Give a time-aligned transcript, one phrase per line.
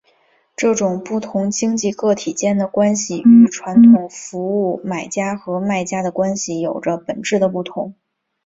[0.55, 7.93] 这种不同经济个体间的关系与传统的服务买家和卖家的关系有着本质的不同。